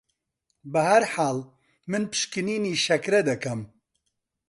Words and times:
بە 0.71 0.81
هەرحاڵ 0.89 1.37
من 1.89 2.03
پشکنینی 2.11 2.81
شەکرە 2.85 3.19
دەکەم 3.29 3.59